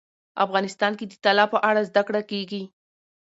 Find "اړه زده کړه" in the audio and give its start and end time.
1.69-2.21